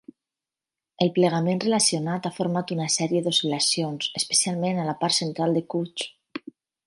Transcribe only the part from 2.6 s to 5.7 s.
una sèrie d'oscil·lacions, especialment a la part central de